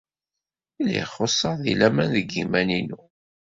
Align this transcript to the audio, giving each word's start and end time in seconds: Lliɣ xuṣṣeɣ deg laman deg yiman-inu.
Lliɣ 0.83 1.07
xuṣṣeɣ 1.15 1.53
deg 1.63 1.75
laman 1.79 2.09
deg 2.15 2.27
yiman-inu. 2.35 3.01